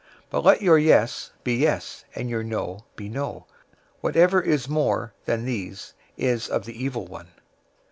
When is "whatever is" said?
3.99-4.67